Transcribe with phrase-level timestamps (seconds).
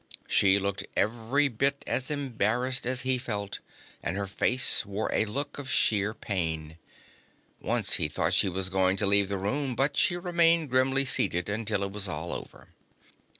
[0.27, 3.59] She looked every bit as embarrassed as he felt,
[4.01, 6.79] and her face wore a look of sheer pain.
[7.59, 11.49] Once he thought she was going to leave the room, but she remained grimly seated
[11.49, 12.69] until it was all over.